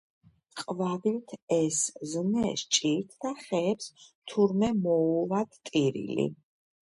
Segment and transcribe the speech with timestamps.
[0.61, 1.81] ყვავილთ ეს
[2.13, 3.91] ზნე სჭირთ და ხეებს
[4.33, 6.27] თურმე მოუვათ ტირილი